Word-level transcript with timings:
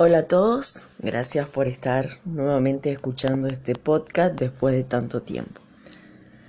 Hola 0.00 0.18
a 0.18 0.28
todos, 0.28 0.86
gracias 1.00 1.48
por 1.48 1.66
estar 1.66 2.08
nuevamente 2.24 2.92
escuchando 2.92 3.48
este 3.48 3.74
podcast 3.74 4.38
después 4.38 4.72
de 4.72 4.84
tanto 4.84 5.22
tiempo. 5.22 5.60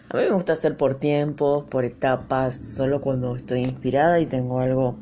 A 0.10 0.18
mí 0.18 0.24
me 0.26 0.30
gusta 0.30 0.54
hacer 0.54 0.78
por 0.78 1.00
tiempo, 1.00 1.66
por 1.68 1.84
etapas, 1.84 2.56
solo 2.56 3.02
cuando 3.02 3.36
estoy 3.36 3.62
inspirada 3.62 4.20
y 4.20 4.28
tengo 4.28 4.60
algo 4.60 5.00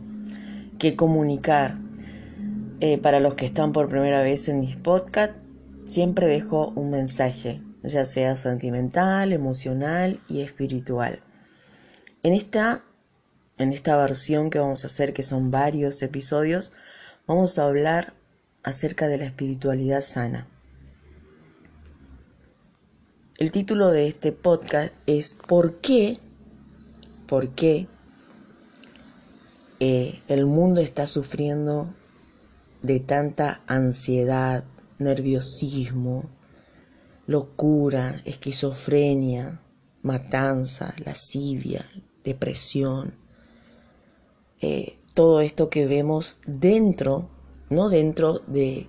que 0.79 0.96
comunicar. 0.96 1.75
Eh, 2.79 2.97
para 2.97 3.20
los 3.20 3.36
que 3.36 3.44
están 3.44 3.73
por 3.73 3.89
primera 3.89 4.21
vez 4.21 4.48
en 4.48 4.61
mis 4.61 4.77
podcasts, 4.77 5.38
siempre 5.84 6.27
dejo 6.27 6.70
un 6.70 6.89
mensaje, 6.89 7.61
ya 7.84 8.05
sea 8.05 8.38
sentimental, 8.38 9.34
emocional 9.34 10.21
y 10.29 10.39
espiritual. 10.39 11.21
En 12.23 12.32
esta, 12.32 12.86
en 13.57 13.73
esta 13.73 13.98
versión 13.98 14.50
que 14.50 14.59
vamos 14.59 14.86
a 14.86 14.88
hacer, 14.88 15.14
que 15.14 15.23
son 15.23 15.52
varios 15.52 16.02
episodios, 16.02 16.71
vamos 17.27 17.59
a 17.59 17.66
hablar 17.66 18.14
acerca 18.68 19.07
de 19.07 19.18
la 19.18 19.23
espiritualidad 19.23 20.02
sana. 20.02 20.45
El 23.38 23.49
título 23.49 23.91
de 23.91 24.09
este 24.09 24.34
podcast 24.34 24.94
es 25.05 25.39
¿Por 25.48 25.75
qué? 25.75 26.17
¿Por 27.27 27.52
qué 27.52 27.88
eh, 29.80 30.20
el 30.27 30.48
mundo 30.48 30.81
está 30.81 31.08
sufriendo 31.08 31.94
de 32.81 32.99
tanta 32.99 33.61
ansiedad, 33.67 34.66
nerviosismo, 34.99 36.30
locura, 37.25 38.22
esquizofrenia, 38.25 39.61
matanza, 40.02 40.94
lascivia, 41.05 41.89
depresión? 42.25 43.16
Eh, 44.59 44.99
todo 45.13 45.39
esto 45.39 45.70
que 45.70 45.86
vemos 45.86 46.39
dentro 46.45 47.37
no 47.70 47.89
dentro 47.89 48.41
de, 48.48 48.88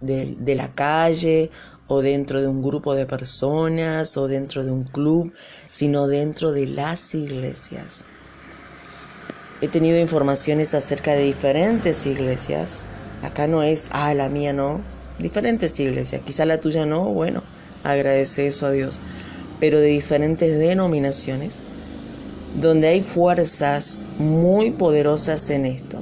de, 0.00 0.54
la 0.54 0.74
calle 0.74 1.50
o 1.88 2.02
dentro 2.02 2.40
de 2.40 2.48
un 2.48 2.62
grupo 2.62 2.94
de 2.94 3.06
personas 3.06 4.16
o 4.16 4.28
dentro 4.28 4.64
de 4.64 4.70
un 4.70 4.84
club, 4.84 5.32
sino 5.68 6.06
dentro 6.06 6.52
de 6.52 6.66
las 6.66 7.14
iglesias. 7.14 8.04
He 9.60 9.68
tenido 9.68 9.98
informaciones 9.98 10.74
acerca 10.74 11.12
de 11.12 11.24
diferentes 11.24 12.06
iglesias. 12.06 12.84
Acá 13.22 13.46
no 13.46 13.62
es, 13.62 13.88
ah, 13.90 14.14
la 14.14 14.28
mía 14.28 14.52
no. 14.52 14.80
Diferentes 15.18 15.78
iglesias. 15.80 16.22
Quizá 16.24 16.46
la 16.46 16.60
tuya 16.60 16.86
no, 16.86 17.04
bueno, 17.04 17.42
agradece 17.84 18.46
eso 18.46 18.66
a 18.66 18.70
Dios. 18.70 19.00
Pero 19.58 19.78
de 19.78 19.88
diferentes 19.88 20.58
denominaciones, 20.58 21.58
donde 22.58 22.88
hay 22.88 23.00
fuerzas 23.02 24.04
muy 24.18 24.70
poderosas 24.70 25.50
en 25.50 25.66
esto. 25.66 26.00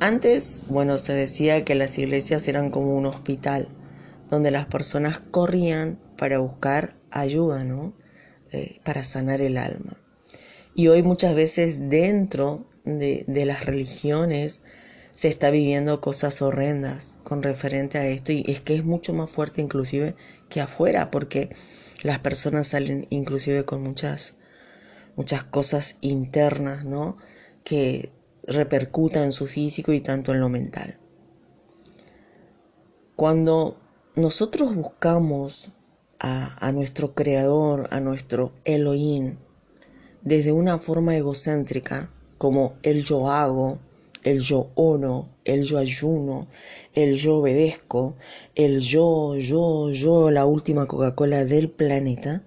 Antes, 0.00 0.62
bueno, 0.68 0.96
se 0.96 1.12
decía 1.12 1.62
que 1.62 1.74
las 1.74 1.98
iglesias 1.98 2.48
eran 2.48 2.70
como 2.70 2.96
un 2.96 3.04
hospital, 3.04 3.68
donde 4.30 4.50
las 4.50 4.64
personas 4.64 5.18
corrían 5.18 6.00
para 6.16 6.38
buscar 6.38 6.96
ayuda, 7.10 7.64
¿no? 7.64 7.92
Eh, 8.50 8.80
para 8.82 9.04
sanar 9.04 9.42
el 9.42 9.58
alma. 9.58 9.98
Y 10.74 10.88
hoy 10.88 11.02
muchas 11.02 11.34
veces 11.34 11.90
dentro 11.90 12.66
de, 12.84 13.24
de 13.28 13.44
las 13.44 13.66
religiones 13.66 14.62
se 15.12 15.28
está 15.28 15.50
viviendo 15.50 16.00
cosas 16.00 16.40
horrendas 16.40 17.14
con 17.22 17.42
referente 17.42 17.98
a 17.98 18.06
esto 18.06 18.32
y 18.32 18.42
es 18.46 18.60
que 18.60 18.76
es 18.76 18.84
mucho 18.84 19.12
más 19.12 19.30
fuerte 19.30 19.60
inclusive 19.60 20.14
que 20.48 20.62
afuera 20.62 21.10
porque 21.10 21.50
las 22.02 22.20
personas 22.20 22.68
salen 22.68 23.06
inclusive 23.10 23.66
con 23.66 23.82
muchas 23.82 24.36
muchas 25.16 25.44
cosas 25.44 25.96
internas, 26.00 26.84
¿no? 26.86 27.18
Que 27.64 28.12
repercuta 28.46 29.24
en 29.24 29.32
su 29.32 29.46
físico 29.46 29.92
y 29.92 30.00
tanto 30.00 30.32
en 30.32 30.40
lo 30.40 30.48
mental. 30.48 30.98
Cuando 33.16 33.76
nosotros 34.16 34.74
buscamos 34.74 35.70
a, 36.18 36.72
nuestro 36.72 37.14
creador, 37.14 37.88
a 37.90 38.00
nuestro 38.00 38.52
Elohim, 38.64 39.36
desde 40.22 40.52
una 40.52 40.78
forma 40.78 41.16
egocéntrica, 41.16 42.10
como 42.38 42.74
el 42.82 43.04
yo 43.04 43.30
hago, 43.30 43.78
el 44.22 44.40
yo 44.40 44.70
oro, 44.74 45.28
el 45.44 45.64
yo 45.64 45.78
ayuno, 45.78 46.46
el 46.94 47.14
yo 47.16 47.38
obedezco, 47.38 48.16
el 48.54 48.80
yo, 48.80 49.36
yo, 49.36 49.90
yo, 49.90 50.30
la 50.30 50.44
última 50.46 50.86
Coca-Cola 50.86 51.44
del 51.44 51.70
planeta, 51.70 52.42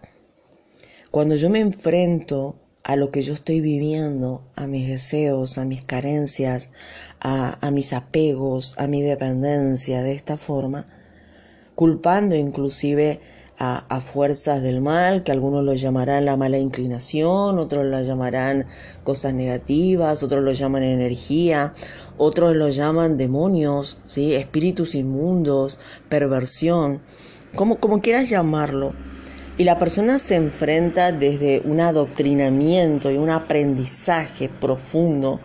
cuando 1.09 1.35
yo 1.35 1.49
me 1.49 1.59
enfrento 1.59 2.55
a 2.83 2.97
lo 2.97 3.11
que 3.11 3.21
yo 3.21 3.33
estoy 3.33 3.61
viviendo, 3.61 4.41
a 4.55 4.67
mis 4.67 4.87
deseos, 4.87 5.57
a 5.57 5.63
mis 5.63 5.83
carencias, 5.83 6.73
a, 7.21 7.71
mis 7.71 7.93
apegos, 7.93 8.75
a 8.77 8.87
mi 8.87 9.01
dependencia 9.01 10.03
de 10.03 10.11
esta 10.11 10.35
forma, 10.35 10.85
culpando 11.75 12.35
inclusive 12.35 13.21
a, 13.57 13.85
a, 13.87 14.01
fuerzas 14.01 14.61
del 14.61 14.81
mal, 14.81 15.23
que 15.23 15.31
algunos 15.31 15.63
lo 15.63 15.73
llamarán 15.73 16.25
la 16.25 16.35
mala 16.35 16.57
inclinación, 16.57 17.57
otros 17.57 17.85
lo 17.85 18.01
llamarán 18.01 18.65
cosas 19.05 19.33
negativas, 19.33 20.21
otros 20.21 20.43
lo 20.43 20.51
llaman 20.51 20.83
energía, 20.83 21.73
otros 22.17 22.53
lo 22.53 22.67
llaman 22.67 23.15
demonios, 23.15 23.99
¿sí? 24.07 24.33
espíritus 24.33 24.93
inmundos, 24.95 25.79
perversión, 26.09 27.01
como, 27.55 27.77
como 27.79 28.01
quieras 28.01 28.29
llamarlo 28.29 28.93
y 29.57 29.63
la 29.63 29.77
persona 29.77 30.17
se 30.19 30.35
enfrenta 30.35 31.11
desde 31.11 31.61
un 31.65 31.79
adoctrinamiento 31.79 33.11
y 33.11 33.17
un 33.17 33.29
aprendizaje 33.29 34.49
profundo 34.49 35.39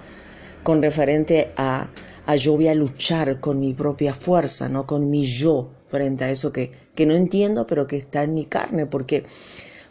con 0.63 0.83
referente 0.83 1.53
a, 1.57 1.91
a 2.27 2.37
yo 2.37 2.57
voy 2.57 2.69
a 2.69 2.75
luchar 2.75 3.41
con 3.41 3.61
mi 3.61 3.75
propia 3.75 4.15
fuerza, 4.15 4.69
no 4.69 4.87
con 4.87 5.11
mi 5.11 5.25
yo 5.25 5.71
frente 5.87 6.25
a 6.25 6.31
eso 6.31 6.53
que, 6.53 6.73
que 6.95 7.07
no 7.07 7.15
entiendo 7.15 7.67
pero 7.67 7.87
que 7.87 7.97
está 7.97 8.23
en 8.23 8.35
mi 8.35 8.47
carne, 8.47 8.87
porque 8.87 9.25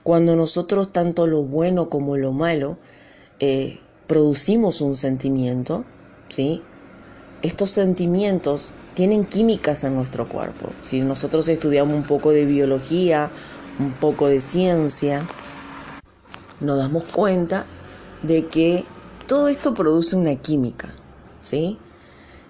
cuando 0.04 0.36
nosotros 0.36 0.92
tanto 0.92 1.28
lo 1.28 1.44
bueno 1.44 1.90
como 1.90 2.18
lo 2.18 2.32
malo 2.32 2.78
eh, 3.40 3.80
producimos 4.08 4.82
un 4.82 4.96
sentimiento, 4.96 5.86
¿sí? 6.30 6.64
Estos 7.44 7.70
sentimientos 7.70 8.70
tienen 8.96 9.26
químicas 9.26 9.84
en 9.84 9.96
nuestro 9.96 10.28
cuerpo. 10.28 10.70
Si 10.82 11.02
nosotros 11.02 11.48
estudiamos 11.50 11.96
un 11.96 12.04
poco 12.04 12.32
de 12.32 12.46
biología 12.46 13.30
un 13.80 13.92
poco 13.92 14.28
de 14.28 14.42
ciencia, 14.42 15.28
nos 16.60 16.78
damos 16.78 17.04
cuenta 17.04 17.66
de 18.24 18.48
que 18.48 18.84
todo 19.28 19.48
esto 19.48 19.74
produce 19.74 20.16
una 20.16 20.36
química, 20.36 20.90
¿sí? 21.40 21.78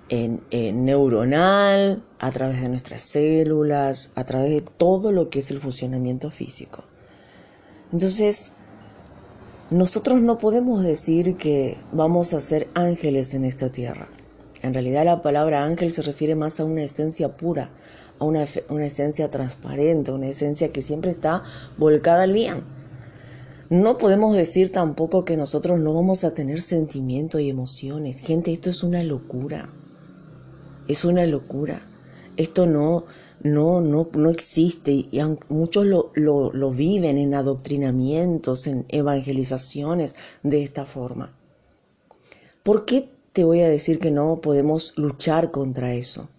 En, 0.10 0.42
neuronal, 0.86 2.04
a 2.20 2.32
través 2.32 2.62
de 2.62 2.70
nuestras 2.70 3.02
células, 3.02 4.12
a 4.16 4.24
través 4.24 4.52
de 4.52 4.62
todo 4.62 5.12
lo 5.12 5.30
que 5.30 5.40
es 5.40 5.52
el 5.52 5.60
funcionamiento 5.60 6.32
físico. 6.32 6.86
Entonces, 7.92 8.54
nosotros 9.70 10.22
no 10.22 10.38
podemos 10.38 10.82
decir 10.84 11.36
que 11.36 11.78
vamos 11.92 12.34
a 12.34 12.40
ser 12.40 12.70
ángeles 12.74 13.34
en 13.34 13.44
esta 13.44 13.70
tierra. 13.70 14.08
En 14.62 14.74
realidad 14.74 15.06
la 15.06 15.22
palabra 15.22 15.64
ángel 15.64 15.94
se 15.94 16.02
refiere 16.02 16.36
más 16.36 16.60
a 16.60 16.66
una 16.66 16.84
esencia 16.84 17.36
pura, 17.36 17.70
a 18.20 18.26
una, 18.26 18.44
esencia 18.86 19.30
transparente, 19.30 20.12
una 20.12 20.28
esencia 20.28 20.72
que 20.72 20.82
siempre 20.82 21.12
está 21.12 21.44
volcada 21.78 22.24
al 22.24 22.34
bien. 22.34 22.64
No 23.70 23.98
podemos 23.98 24.36
decir 24.36 24.72
tampoco 24.72 25.26
que 25.26 25.36
nosotros 25.36 25.80
no 25.80 25.94
vamos 25.94 26.24
a 26.24 26.34
tener 26.34 26.62
sentimientos 26.62 27.42
y 27.42 27.50
emociones. 27.50 28.22
Gente, 28.22 28.52
esto 28.52 28.70
es 28.70 28.84
una 28.84 29.04
locura. 29.04 29.70
Es 30.88 31.04
una 31.04 31.26
locura. 31.26 31.82
Esto 32.38 32.66
no, 32.66 33.06
no, 33.42 33.82
no, 33.82 34.10
no 34.14 34.30
existe 34.30 34.92
y 34.92 35.20
muchos 35.50 35.86
lo, 35.86 36.12
lo, 36.16 36.54
lo 36.54 36.72
viven 36.72 37.18
en 37.18 37.34
adoctrinamientos, 37.34 38.68
en 38.68 38.86
evangelizaciones 38.90 40.16
de 40.44 40.64
esta 40.64 40.86
forma. 40.86 41.34
¿Por 42.64 42.86
qué 42.86 43.10
te 43.34 43.44
voy 43.44 43.62
a 43.62 43.70
decir 43.70 44.00
que 44.00 44.12
no 44.12 44.42
podemos 44.42 44.94
luchar 44.98 45.52
contra 45.52 45.94
eso? 45.94 46.30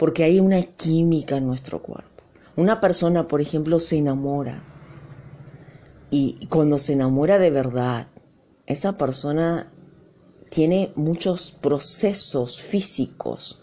Porque 0.00 0.24
hay 0.24 0.40
una 0.40 0.62
química 0.62 1.36
en 1.36 1.46
nuestro 1.46 1.82
cuerpo. 1.82 2.24
Una 2.56 2.80
persona, 2.80 3.28
por 3.28 3.42
ejemplo, 3.42 3.78
se 3.78 3.98
enamora 3.98 4.62
y 6.08 6.46
cuando 6.46 6.78
se 6.78 6.94
enamora 6.94 7.38
de 7.38 7.50
verdad, 7.50 8.06
esa 8.64 8.96
persona 8.96 9.70
tiene 10.48 10.90
muchos 10.94 11.52
procesos 11.52 12.62
físicos 12.62 13.60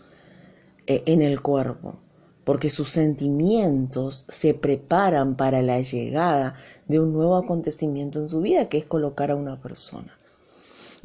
eh, 0.86 1.02
en 1.08 1.24
el 1.24 1.42
cuerpo, 1.42 1.98
porque 2.44 2.70
sus 2.70 2.90
sentimientos 2.90 4.28
se 4.30 4.54
preparan 4.54 5.38
para 5.38 5.64
la 5.64 5.82
llegada 5.82 6.54
de 6.88 7.00
un 7.00 7.14
nuevo 7.14 7.36
acontecimiento 7.36 8.20
en 8.20 8.30
su 8.30 8.42
vida, 8.42 8.70
que 8.70 8.78
es 8.78 8.86
colocar 8.86 9.32
a 9.32 9.36
una 9.36 9.60
persona. 9.60 10.16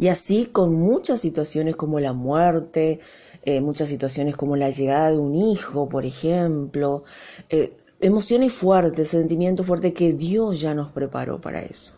Y 0.02 0.08
así 0.08 0.46
con 0.46 0.75
muchas 0.75 1.20
situaciones 1.20 1.76
como 1.76 2.00
la 2.00 2.12
muerte, 2.12 2.99
eh, 3.44 3.60
muchas 3.60 3.88
situaciones 3.88 4.37
como 4.37 4.56
la 4.56 4.69
llegada 4.69 5.12
de 5.12 5.19
un 5.19 5.37
hijo, 5.37 5.88
por 5.88 6.04
ejemplo, 6.04 7.04
eh, 7.50 7.76
emociones 8.00 8.52
fuertes, 8.52 9.10
sentimientos 9.10 9.64
fuertes 9.64 9.94
que 9.94 10.12
Dios 10.12 10.60
ya 10.60 10.75
nos 10.75 10.90
preparó 10.90 11.40
para 11.40 11.62
eso. 11.62 11.94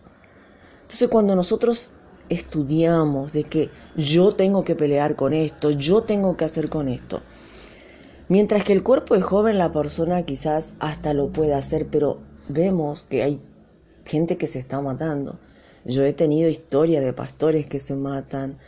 Entonces 0.83 1.09
cuando 1.09 1.35
nosotros 1.35 1.93
estudiamos 2.29 3.33
de 3.33 3.45
que 3.45 3.71
yo 3.97 4.35
tengo 4.35 4.65
que 4.65 4.75
pelear 4.75 5.17
con 5.17 5.33
esto, 5.33 5.71
yo 5.71 6.03
tengo 6.03 6.37
que 6.37 6.45
hacer 6.45 6.69
con 6.69 6.91
esto, 6.91 7.23
Mientras 8.29 8.65
que 8.65 8.75
el 8.75 8.83
cuerpo 8.83 9.15
es 9.15 9.25
joven, 9.25 9.57
la 9.57 9.73
persona 9.73 10.27
quizás 10.27 10.75
hasta 10.79 11.15
lo 11.15 11.31
pueda 11.33 11.57
hacer, 11.57 11.87
pero 11.87 12.19
vemos 12.49 13.03
que 13.03 13.23
hay 13.23 13.41
gente 14.05 14.37
que 14.37 14.47
se 14.47 14.59
está 14.59 14.83
matando. 14.83 15.39
Yo 15.85 16.05
he 16.05 16.13
tenido 16.13 16.49
historia 16.49 17.01
de 17.01 17.13
pastores 17.13 17.67
que 17.67 17.79
se 17.79 17.95
matan, 17.95 18.59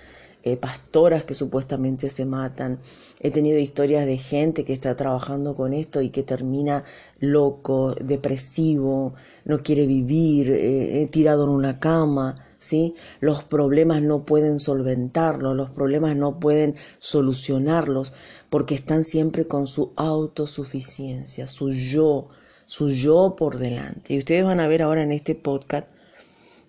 eh, 0.42 0.56
pastoras 0.56 1.24
que 1.24 1.34
supuestamente 1.34 2.08
se 2.08 2.26
matan. 2.26 2.78
He 3.20 3.30
tenido 3.30 3.58
historias 3.58 4.06
de 4.06 4.18
gente 4.18 4.64
que 4.64 4.74
está 4.74 4.94
trabajando 4.94 5.54
con 5.54 5.72
esto 5.72 6.02
y 6.02 6.10
que 6.10 6.22
termina 6.22 6.84
loco, 7.18 7.94
depresivo, 7.94 9.14
no 9.44 9.62
quiere 9.62 9.86
vivir, 9.86 10.50
eh, 10.50 11.06
tirado 11.10 11.44
en 11.44 11.50
una 11.50 11.78
cama. 11.78 12.36
¿Sí? 12.58 12.94
Los 13.20 13.44
problemas 13.44 14.02
no 14.02 14.24
pueden 14.24 14.58
solventarlos, 14.58 15.54
los 15.54 15.70
problemas 15.70 16.16
no 16.16 16.40
pueden 16.40 16.74
solucionarlos 16.98 18.14
porque 18.48 18.74
están 18.74 19.04
siempre 19.04 19.46
con 19.46 19.66
su 19.66 19.92
autosuficiencia, 19.96 21.46
su 21.46 21.70
yo, 21.72 22.28
su 22.64 22.88
yo 22.88 23.34
por 23.36 23.58
delante. 23.58 24.14
Y 24.14 24.18
ustedes 24.18 24.44
van 24.44 24.60
a 24.60 24.68
ver 24.68 24.82
ahora 24.82 25.02
en 25.02 25.12
este 25.12 25.34
podcast 25.34 25.88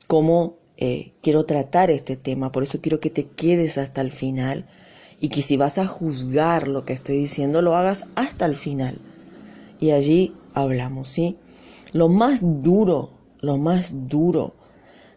cómo 0.08 0.58
eh, 0.78 1.14
quiero 1.22 1.46
tratar 1.46 1.92
este 1.92 2.18
tema, 2.18 2.52
por 2.52 2.64
eso 2.64 2.82
quiero 2.82 3.00
que 3.00 3.10
te 3.10 3.28
quedes 3.28 3.78
hasta 3.78 4.02
el 4.02 4.12
final 4.12 4.68
y 5.20 5.30
que 5.30 5.42
si 5.42 5.58
vas 5.58 5.78
a 5.78 5.88
juzgar 5.88 6.68
lo 6.68 6.86
que 6.86 6.94
estoy 6.94 7.18
diciendo, 7.18 7.62
lo 7.62 7.76
hagas 7.76 8.06
hasta 8.16 8.46
el 8.46 8.56
final. 8.56 8.98
Y 9.80 9.92
allí 9.92 10.34
hablamos, 10.54 11.10
¿sí? 11.10 11.38
Lo 11.92 12.10
más 12.10 12.40
duro, 12.42 13.12
lo 13.40 13.58
más 13.58 14.08
duro 14.08 14.56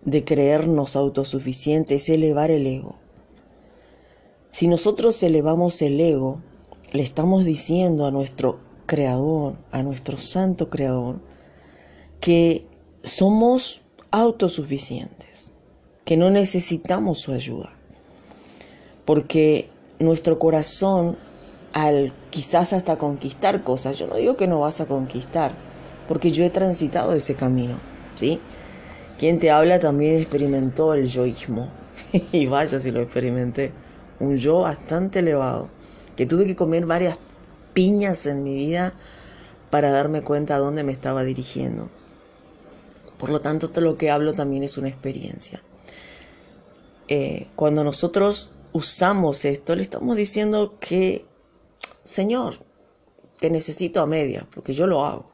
de 0.04 0.24
creernos 0.24 0.96
autosuficientes 0.96 2.02
es 2.02 2.08
elevar 2.08 2.50
el 2.50 2.66
ego. 2.66 2.96
Si 4.50 4.66
nosotros 4.66 5.22
elevamos 5.22 5.80
el 5.82 6.00
ego, 6.00 6.42
le 6.92 7.02
estamos 7.02 7.44
diciendo 7.44 8.06
a 8.06 8.10
nuestro 8.10 8.58
creador, 8.86 9.56
a 9.70 9.82
nuestro 9.82 10.16
santo 10.16 10.70
creador, 10.70 11.20
que 12.20 12.66
somos 13.02 13.82
autosuficientes, 14.10 15.50
que 16.04 16.16
no 16.16 16.30
necesitamos 16.30 17.18
su 17.18 17.32
ayuda. 17.32 17.72
Porque 19.04 19.68
nuestro 19.98 20.38
corazón, 20.38 21.16
al 21.72 22.12
quizás 22.30 22.72
hasta 22.72 22.96
conquistar 22.96 23.62
cosas, 23.62 23.98
yo 23.98 24.06
no 24.06 24.16
digo 24.16 24.36
que 24.36 24.46
no 24.46 24.60
vas 24.60 24.80
a 24.80 24.86
conquistar, 24.86 25.52
porque 26.08 26.30
yo 26.30 26.44
he 26.44 26.50
transitado 26.50 27.12
ese 27.12 27.34
camino, 27.34 27.76
¿sí? 28.14 28.40
Quien 29.18 29.38
te 29.38 29.50
habla 29.50 29.78
también 29.78 30.16
experimentó 30.16 30.94
el 30.94 31.06
yoísmo, 31.06 31.68
y 32.32 32.46
vaya 32.46 32.80
si 32.80 32.90
lo 32.90 33.00
experimenté, 33.00 33.72
un 34.18 34.36
yo 34.36 34.60
bastante 34.60 35.20
elevado, 35.20 35.68
que 36.16 36.26
tuve 36.26 36.46
que 36.46 36.56
comer 36.56 36.86
varias 36.86 37.18
piñas 37.74 38.26
en 38.26 38.42
mi 38.42 38.54
vida 38.54 38.92
para 39.70 39.90
darme 39.90 40.22
cuenta 40.22 40.56
a 40.56 40.58
dónde 40.58 40.82
me 40.82 40.92
estaba 40.92 41.22
dirigiendo. 41.22 41.88
Por 43.20 43.28
lo 43.28 43.42
tanto, 43.42 43.68
todo 43.68 43.84
lo 43.84 43.98
que 43.98 44.10
hablo 44.10 44.32
también 44.32 44.64
es 44.64 44.78
una 44.78 44.88
experiencia. 44.88 45.62
Eh, 47.06 47.48
cuando 47.54 47.84
nosotros 47.84 48.52
usamos 48.72 49.44
esto, 49.44 49.76
le 49.76 49.82
estamos 49.82 50.16
diciendo 50.16 50.78
que, 50.80 51.26
Señor, 52.02 52.54
te 53.38 53.50
necesito 53.50 54.00
a 54.00 54.06
media, 54.06 54.48
porque 54.54 54.72
yo 54.72 54.86
lo 54.86 55.04
hago. 55.04 55.30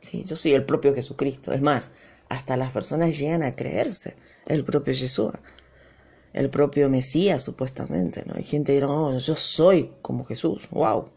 ¿sí? 0.00 0.24
Yo 0.24 0.34
soy 0.34 0.54
el 0.54 0.64
propio 0.64 0.94
Jesucristo. 0.94 1.52
Es 1.52 1.60
más, 1.60 1.90
hasta 2.30 2.56
las 2.56 2.70
personas 2.70 3.18
llegan 3.18 3.42
a 3.42 3.52
creerse 3.52 4.16
el 4.46 4.64
propio 4.64 4.94
Jesús, 4.94 5.32
el 6.32 6.48
propio 6.48 6.88
Mesías, 6.88 7.42
supuestamente. 7.44 8.24
¿no? 8.24 8.32
Hay 8.34 8.44
gente 8.44 8.72
que 8.72 8.76
dirá, 8.76 8.88
oh, 8.88 9.18
yo 9.18 9.36
soy 9.36 9.92
como 10.00 10.24
Jesús. 10.24 10.68
¡Wow! 10.70 11.10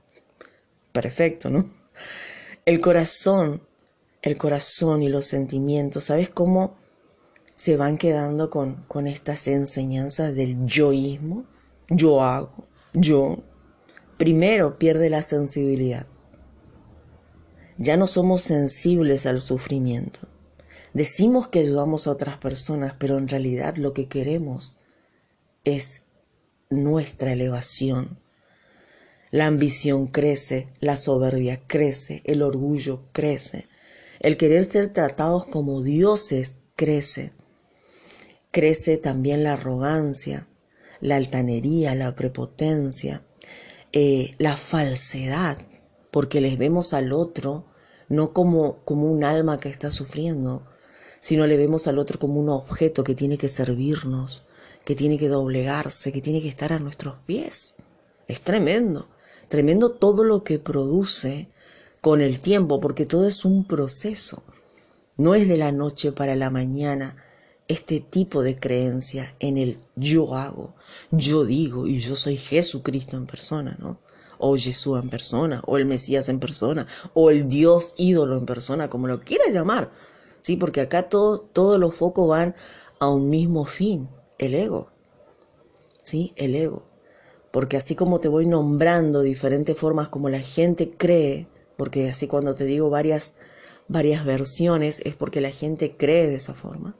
Perfecto, 0.91 1.49
¿no? 1.49 1.65
El 2.65 2.81
corazón 2.81 3.61
el 4.21 4.37
corazón 4.37 5.01
y 5.01 5.09
los 5.09 5.25
sentimientos, 5.25 6.05
¿sabes 6.05 6.29
cómo 6.29 6.75
se 7.55 7.77
van 7.77 7.97
quedando 7.97 8.49
con, 8.49 8.83
con 8.83 9.07
estas 9.07 9.47
enseñanzas 9.47 10.35
del 10.35 10.65
yoísmo? 10.65 11.45
Yo 11.89 12.21
hago, 12.21 12.67
yo. 12.93 13.43
Primero 14.17 14.77
pierde 14.77 15.09
la 15.09 15.21
sensibilidad. 15.21 16.05
Ya 17.77 17.95
no 17.95 18.07
somos 18.07 18.41
sensibles 18.41 19.25
al 19.25 19.39
sufrimiento. 19.39 20.19
Decimos 20.93 21.47
que 21.47 21.59
ayudamos 21.59 22.07
a 22.07 22.11
otras 22.11 22.37
personas, 22.37 22.93
pero 22.99 23.17
en 23.17 23.27
realidad 23.27 23.77
lo 23.77 23.93
que 23.93 24.07
queremos 24.07 24.75
es 25.63 26.01
nuestra 26.69 27.31
elevación. 27.31 28.19
La 29.31 29.45
ambición 29.45 30.07
crece, 30.07 30.67
la 30.79 30.95
soberbia 30.95 31.61
crece, 31.67 32.21
el 32.25 32.41
orgullo 32.41 33.03
crece. 33.11 33.67
El 34.19 34.35
querer 34.35 34.65
ser 34.65 34.91
tratados 34.91 35.45
como 35.45 35.81
dioses 35.81 36.59
crece. 36.75 37.33
Crece 38.51 38.97
también 38.97 39.43
la 39.43 39.53
arrogancia, 39.53 40.47
la 40.99 41.15
altanería, 41.15 41.95
la 41.95 42.15
prepotencia, 42.15 43.23
eh, 43.93 44.35
la 44.37 44.57
falsedad, 44.57 45.57
porque 46.11 46.41
les 46.41 46.57
vemos 46.57 46.93
al 46.93 47.13
otro 47.13 47.65
no 48.09 48.33
como, 48.33 48.83
como 48.83 49.09
un 49.09 49.23
alma 49.23 49.57
que 49.57 49.69
está 49.69 49.91
sufriendo, 49.91 50.63
sino 51.21 51.47
le 51.47 51.57
vemos 51.57 51.87
al 51.87 51.99
otro 51.99 52.19
como 52.19 52.39
un 52.39 52.49
objeto 52.49 53.03
que 53.03 53.15
tiene 53.15 53.37
que 53.37 53.47
servirnos, 53.47 54.45
que 54.83 54.95
tiene 54.95 55.17
que 55.17 55.29
doblegarse, 55.29 56.11
que 56.11 56.21
tiene 56.21 56.41
que 56.41 56.49
estar 56.49 56.73
a 56.73 56.79
nuestros 56.79 57.15
pies. 57.25 57.75
Es 58.27 58.41
tremendo, 58.41 59.07
tremendo 59.47 59.91
todo 59.91 60.23
lo 60.23 60.43
que 60.43 60.59
produce 60.59 61.49
con 62.01 62.21
el 62.21 62.39
tiempo, 62.39 62.79
porque 62.79 63.05
todo 63.05 63.27
es 63.27 63.45
un 63.45 63.65
proceso. 63.65 64.43
No 65.17 65.35
es 65.35 65.47
de 65.47 65.57
la 65.57 65.71
noche 65.71 66.11
para 66.11 66.35
la 66.35 66.49
mañana 66.49 67.17
este 67.67 67.99
tipo 67.99 68.41
de 68.41 68.59
creencia 68.59 69.35
en 69.39 69.57
el 69.57 69.79
yo 69.95 70.35
hago, 70.35 70.73
yo 71.11 71.45
digo 71.45 71.85
y 71.85 71.99
yo 71.99 72.15
soy 72.15 72.35
Jesucristo 72.35 73.15
en 73.15 73.27
persona, 73.27 73.77
¿no? 73.79 73.99
O 74.39 74.57
Jesús 74.57 74.97
en 75.01 75.09
persona, 75.09 75.61
o 75.67 75.77
el 75.77 75.85
Mesías 75.85 76.29
en 76.29 76.39
persona, 76.39 76.87
o 77.13 77.29
el 77.29 77.47
Dios 77.47 77.93
ídolo 77.97 78.37
en 78.37 78.45
persona, 78.45 78.89
como 78.89 79.07
lo 79.07 79.21
quiera 79.21 79.49
llamar. 79.51 79.91
Sí, 80.41 80.55
porque 80.55 80.81
acá 80.81 81.09
todo, 81.09 81.41
todos 81.41 81.79
los 81.79 81.93
focos 81.95 82.27
van 82.27 82.55
a 82.99 83.09
un 83.09 83.29
mismo 83.29 83.65
fin, 83.65 84.09
el 84.39 84.55
ego. 84.55 84.89
¿Sí? 86.05 86.33
El 86.37 86.55
ego. 86.55 86.87
Porque 87.51 87.77
así 87.77 87.93
como 87.93 88.19
te 88.19 88.29
voy 88.29 88.47
nombrando 88.47 89.21
diferentes 89.21 89.77
formas 89.77 90.09
como 90.09 90.29
la 90.29 90.39
gente 90.39 90.91
cree 90.97 91.47
porque 91.79 92.09
así 92.09 92.27
cuando 92.27 92.55
te 92.55 92.65
digo 92.65 92.89
varias, 92.89 93.35
varias 93.87 94.25
versiones 94.25 95.01
es 95.05 95.15
porque 95.15 95.39
la 95.39 95.49
gente 95.49 95.95
cree 95.95 96.27
de 96.27 96.35
esa 96.35 96.53
forma, 96.53 96.97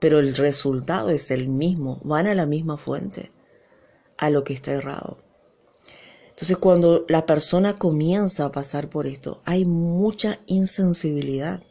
pero 0.00 0.18
el 0.18 0.36
resultado 0.36 1.08
es 1.08 1.30
el 1.30 1.48
mismo, 1.48 1.98
van 2.04 2.26
a 2.26 2.34
la 2.34 2.44
misma 2.44 2.76
fuente, 2.76 3.32
a 4.18 4.28
lo 4.28 4.44
que 4.44 4.52
está 4.52 4.72
errado. 4.72 5.16
Entonces 6.28 6.58
cuando 6.58 7.06
la 7.08 7.24
persona 7.24 7.76
comienza 7.76 8.44
a 8.44 8.52
pasar 8.52 8.90
por 8.90 9.06
esto, 9.06 9.40
hay 9.46 9.64
mucha 9.64 10.40
insensibilidad. 10.44 11.62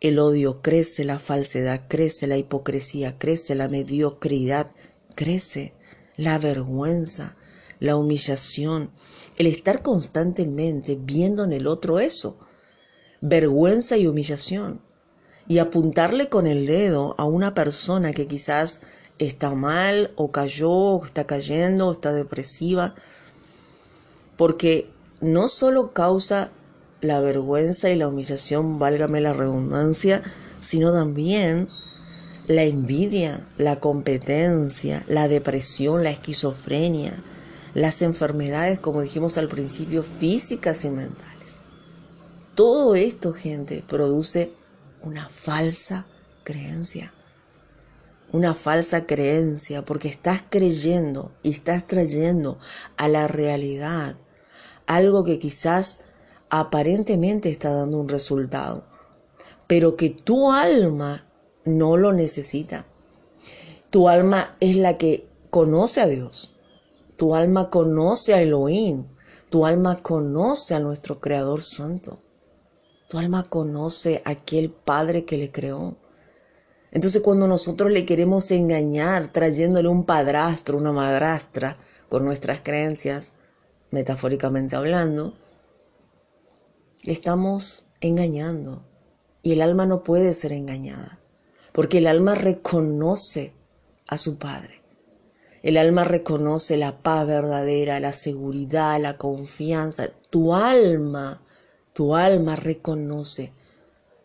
El 0.00 0.20
odio 0.20 0.62
crece, 0.62 1.02
la 1.02 1.18
falsedad 1.18 1.88
crece, 1.88 2.28
la 2.28 2.36
hipocresía 2.36 3.18
crece, 3.18 3.56
la 3.56 3.66
mediocridad 3.66 4.70
crece, 5.16 5.74
la 6.16 6.38
vergüenza, 6.38 7.36
la 7.80 7.96
humillación, 7.96 8.92
el 9.38 9.46
estar 9.46 9.82
constantemente 9.82 10.98
viendo 11.00 11.44
en 11.44 11.52
el 11.52 11.66
otro 11.66 12.00
eso, 12.00 12.36
vergüenza 13.20 13.96
y 13.96 14.06
humillación, 14.06 14.80
y 15.46 15.58
apuntarle 15.58 16.26
con 16.26 16.46
el 16.46 16.66
dedo 16.66 17.14
a 17.18 17.24
una 17.24 17.54
persona 17.54 18.12
que 18.12 18.26
quizás 18.26 18.82
está 19.18 19.50
mal 19.50 20.12
o 20.16 20.30
cayó 20.30 20.70
o 20.70 21.04
está 21.04 21.26
cayendo 21.26 21.88
o 21.88 21.92
está 21.92 22.12
depresiva, 22.12 22.94
porque 24.36 24.90
no 25.20 25.48
solo 25.48 25.92
causa 25.92 26.50
la 27.00 27.20
vergüenza 27.20 27.90
y 27.90 27.96
la 27.96 28.08
humillación, 28.08 28.78
válgame 28.78 29.20
la 29.20 29.32
redundancia, 29.32 30.22
sino 30.58 30.92
también 30.92 31.68
la 32.48 32.64
envidia, 32.64 33.40
la 33.56 33.78
competencia, 33.78 35.04
la 35.06 35.28
depresión, 35.28 36.02
la 36.02 36.10
esquizofrenia, 36.10 37.22
las 37.74 38.02
enfermedades, 38.02 38.80
como 38.80 39.02
dijimos 39.02 39.38
al 39.38 39.48
principio, 39.48 40.02
físicas 40.02 40.84
y 40.84 40.90
mentales. 40.90 41.58
Todo 42.54 42.94
esto, 42.94 43.32
gente, 43.32 43.84
produce 43.86 44.52
una 45.02 45.28
falsa 45.28 46.06
creencia. 46.44 47.12
Una 48.32 48.54
falsa 48.54 49.06
creencia 49.06 49.84
porque 49.84 50.08
estás 50.08 50.42
creyendo 50.48 51.32
y 51.42 51.50
estás 51.50 51.86
trayendo 51.86 52.58
a 52.96 53.08
la 53.08 53.26
realidad 53.28 54.16
algo 54.86 55.22
que 55.22 55.38
quizás 55.38 56.00
aparentemente 56.50 57.50
está 57.50 57.70
dando 57.70 58.00
un 58.00 58.08
resultado, 58.08 58.84
pero 59.66 59.96
que 59.96 60.10
tu 60.10 60.50
alma 60.50 61.26
no 61.64 61.96
lo 61.96 62.12
necesita. 62.12 62.86
Tu 63.90 64.08
alma 64.08 64.56
es 64.60 64.76
la 64.76 64.98
que 64.98 65.28
conoce 65.50 66.00
a 66.00 66.06
Dios, 66.06 66.56
tu 67.18 67.34
alma 67.34 67.68
conoce 67.68 68.32
a 68.32 68.40
Elohim. 68.40 69.04
Tu 69.50 69.66
alma 69.66 69.96
conoce 69.96 70.74
a 70.76 70.80
nuestro 70.80 71.20
Creador 71.20 71.62
Santo. 71.62 72.20
Tu 73.08 73.18
alma 73.18 73.42
conoce 73.42 74.22
a 74.24 74.30
aquel 74.30 74.70
Padre 74.70 75.24
que 75.24 75.36
le 75.36 75.50
creó. 75.50 75.96
Entonces 76.92 77.20
cuando 77.20 77.48
nosotros 77.48 77.90
le 77.90 78.06
queremos 78.06 78.50
engañar 78.52 79.28
trayéndole 79.28 79.88
un 79.88 80.04
padrastro, 80.04 80.78
una 80.78 80.92
madrastra, 80.92 81.76
con 82.08 82.24
nuestras 82.24 82.60
creencias, 82.60 83.32
metafóricamente 83.90 84.76
hablando, 84.76 85.34
le 87.02 87.12
estamos 87.12 87.88
engañando. 88.00 88.84
Y 89.42 89.52
el 89.52 89.62
alma 89.62 89.86
no 89.86 90.04
puede 90.04 90.34
ser 90.34 90.52
engañada, 90.52 91.18
porque 91.72 91.98
el 91.98 92.06
alma 92.06 92.36
reconoce 92.36 93.54
a 94.06 94.18
su 94.18 94.38
Padre. 94.38 94.77
El 95.62 95.76
alma 95.76 96.04
reconoce 96.04 96.76
la 96.76 97.02
paz 97.02 97.26
verdadera, 97.26 98.00
la 98.00 98.12
seguridad, 98.12 99.00
la 99.00 99.16
confianza. 99.16 100.08
Tu 100.30 100.54
alma, 100.54 101.42
tu 101.92 102.14
alma 102.14 102.56
reconoce 102.56 103.52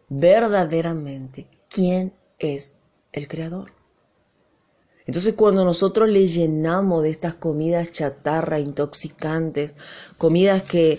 verdaderamente 0.09 1.47
quién 1.69 2.13
es 2.39 2.79
el 3.11 3.27
Creador. 3.27 3.73
Entonces 5.05 5.33
cuando 5.33 5.65
nosotros 5.65 6.09
le 6.09 6.27
llenamos 6.27 7.03
de 7.03 7.09
estas 7.09 7.33
comidas 7.33 7.91
chatarra, 7.91 8.59
intoxicantes, 8.59 9.75
comidas 10.17 10.63
que, 10.63 10.97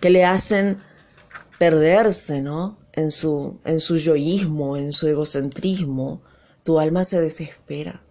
que 0.00 0.10
le 0.10 0.24
hacen 0.24 0.78
perderse, 1.58 2.42
¿no? 2.42 2.78
En 2.92 3.10
su, 3.10 3.60
en 3.64 3.78
su 3.78 3.98
yoísmo, 3.98 4.76
en 4.76 4.92
su 4.92 5.06
egocentrismo, 5.06 6.22
tu 6.64 6.80
alma 6.80 7.04
se 7.04 7.20
desespera, 7.20 8.02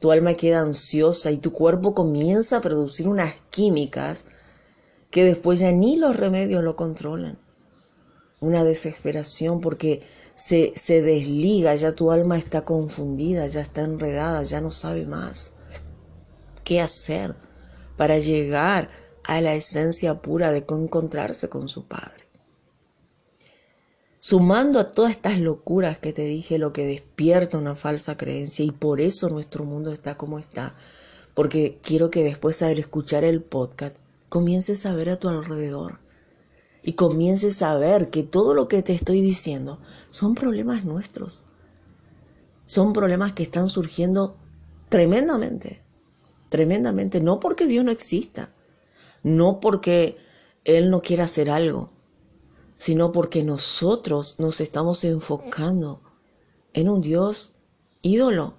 tu 0.00 0.10
alma 0.10 0.34
queda 0.34 0.60
ansiosa 0.60 1.30
y 1.30 1.36
tu 1.36 1.52
cuerpo 1.52 1.94
comienza 1.94 2.56
a 2.56 2.60
producir 2.62 3.06
unas 3.06 3.34
químicas 3.50 4.24
que 5.10 5.24
después 5.24 5.60
ya 5.60 5.72
ni 5.72 5.96
los 5.96 6.16
remedios 6.16 6.64
lo 6.64 6.74
controlan. 6.74 7.38
Una 8.40 8.64
desesperación 8.64 9.60
porque 9.60 10.02
se, 10.34 10.72
se 10.74 11.02
desliga, 11.02 11.74
ya 11.74 11.92
tu 11.92 12.10
alma 12.10 12.38
está 12.38 12.64
confundida, 12.64 13.46
ya 13.46 13.60
está 13.60 13.82
enredada, 13.82 14.42
ya 14.42 14.62
no 14.62 14.70
sabe 14.70 15.04
más 15.04 15.52
qué 16.64 16.80
hacer 16.80 17.34
para 17.98 18.18
llegar 18.18 18.88
a 19.24 19.42
la 19.42 19.54
esencia 19.54 20.22
pura 20.22 20.50
de 20.50 20.64
encontrarse 20.66 21.50
con 21.50 21.68
su 21.68 21.86
Padre. 21.86 22.19
Sumando 24.22 24.80
a 24.80 24.86
todas 24.86 25.12
estas 25.12 25.40
locuras 25.40 25.96
que 25.96 26.12
te 26.12 26.26
dije, 26.26 26.58
lo 26.58 26.74
que 26.74 26.84
despierta 26.86 27.56
una 27.56 27.74
falsa 27.74 28.18
creencia 28.18 28.62
y 28.66 28.70
por 28.70 29.00
eso 29.00 29.30
nuestro 29.30 29.64
mundo 29.64 29.92
está 29.92 30.18
como 30.18 30.38
está, 30.38 30.76
porque 31.32 31.78
quiero 31.82 32.10
que 32.10 32.22
después 32.22 32.60
al 32.60 32.78
escuchar 32.78 33.24
el 33.24 33.42
podcast 33.42 33.96
comiences 34.28 34.84
a 34.84 34.94
ver 34.94 35.08
a 35.08 35.16
tu 35.16 35.30
alrededor 35.30 36.00
y 36.82 36.92
comiences 36.92 37.62
a 37.62 37.74
ver 37.78 38.10
que 38.10 38.22
todo 38.22 38.52
lo 38.52 38.68
que 38.68 38.82
te 38.82 38.92
estoy 38.92 39.22
diciendo 39.22 39.80
son 40.10 40.34
problemas 40.34 40.84
nuestros. 40.84 41.44
Son 42.66 42.92
problemas 42.92 43.32
que 43.32 43.42
están 43.42 43.70
surgiendo 43.70 44.36
tremendamente, 44.90 45.82
tremendamente, 46.50 47.22
no 47.22 47.40
porque 47.40 47.66
Dios 47.66 47.86
no 47.86 47.90
exista, 47.90 48.52
no 49.22 49.60
porque 49.60 50.16
Él 50.64 50.90
no 50.90 51.00
quiera 51.00 51.24
hacer 51.24 51.48
algo, 51.48 51.90
sino 52.80 53.12
porque 53.12 53.44
nosotros 53.44 54.36
nos 54.38 54.62
estamos 54.62 55.04
enfocando 55.04 56.00
en 56.72 56.88
un 56.88 57.02
Dios 57.02 57.52
ídolo, 58.00 58.54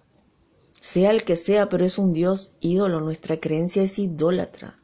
sea 0.69 1.09
el 1.09 1.23
que 1.23 1.35
sea, 1.35 1.69
pero 1.69 1.85
es 1.85 1.97
un 1.97 2.13
Dios 2.13 2.53
ídolo, 2.59 3.01
nuestra 3.01 3.39
creencia 3.39 3.81
es 3.81 3.97
idólatra, 3.97 4.77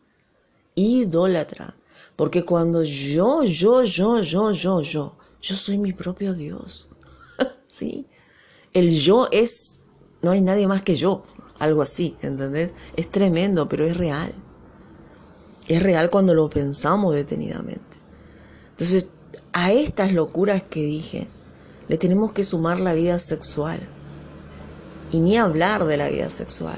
idólatra. 0.73 1.77
Porque 2.15 2.45
cuando 2.45 2.81
yo, 2.81 3.43
yo, 3.43 3.83
yo, 3.83 4.21
yo, 4.21 4.51
yo, 4.51 4.81
yo, 4.81 5.17
yo 5.39 5.55
soy 5.55 5.77
mi 5.77 5.93
propio 5.93 6.33
Dios. 6.33 6.89
¿Sí? 7.67 8.07
El 8.73 8.89
yo 8.89 9.27
es, 9.31 9.81
no 10.23 10.31
hay 10.31 10.41
nadie 10.41 10.67
más 10.67 10.81
que 10.81 10.95
yo. 10.95 11.21
Algo 11.59 11.83
así, 11.83 12.17
¿entendés? 12.23 12.73
Es 12.95 13.11
tremendo, 13.11 13.69
pero 13.69 13.85
es 13.85 13.95
real. 13.95 14.33
Es 15.67 15.83
real 15.83 16.09
cuando 16.09 16.33
lo 16.33 16.49
pensamos 16.49 17.13
detenidamente. 17.13 17.99
Entonces, 18.71 19.09
a 19.59 19.71
estas 19.71 20.13
locuras 20.13 20.61
que 20.61 20.83
dije, 20.83 21.27
le 21.87 21.97
tenemos 21.97 22.31
que 22.31 22.43
sumar 22.43 22.79
la 22.79 22.93
vida 22.93 23.17
sexual. 23.17 23.79
Y 25.11 25.19
ni 25.19 25.35
hablar 25.35 25.85
de 25.85 25.97
la 25.97 26.09
vida 26.09 26.29
sexual, 26.29 26.77